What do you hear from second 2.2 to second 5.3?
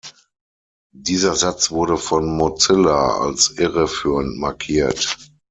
Mozilla als irreführend markiert.